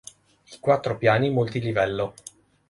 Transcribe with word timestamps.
I 0.49 0.57
quattro 0.59 0.97
piani 0.97 1.29
multilivello. 1.29 2.15